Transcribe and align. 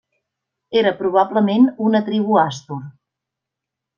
Era 0.79 0.93
probablement 1.01 1.67
una 1.89 2.01
tribu 2.09 2.39
àstur. 2.47 2.79